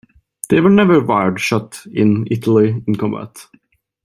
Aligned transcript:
They 0.49 0.59
were 0.61 0.71
never 0.71 0.99
wired 0.99 1.39
shut 1.39 1.85
in 1.93 2.25
Italy 2.31 2.81
in 2.87 2.95
combat. 2.95 3.37